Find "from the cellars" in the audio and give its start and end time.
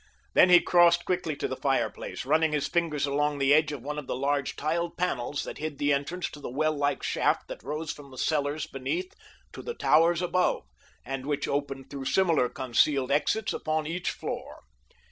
7.91-8.65